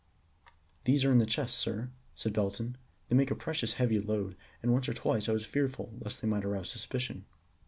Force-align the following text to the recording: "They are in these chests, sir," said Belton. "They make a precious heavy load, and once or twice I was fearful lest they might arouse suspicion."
"They 0.85 0.97
are 1.05 1.11
in 1.11 1.19
these 1.19 1.27
chests, 1.29 1.59
sir," 1.59 1.91
said 2.15 2.33
Belton. 2.33 2.75
"They 3.07 3.15
make 3.15 3.29
a 3.29 3.35
precious 3.35 3.73
heavy 3.73 3.99
load, 3.99 4.35
and 4.63 4.73
once 4.73 4.89
or 4.89 4.95
twice 4.95 5.29
I 5.29 5.33
was 5.33 5.45
fearful 5.45 5.93
lest 6.01 6.23
they 6.23 6.27
might 6.27 6.43
arouse 6.43 6.71
suspicion." 6.71 7.25